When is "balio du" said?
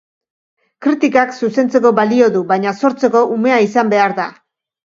2.01-2.43